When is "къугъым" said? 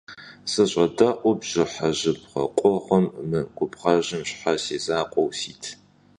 2.57-3.05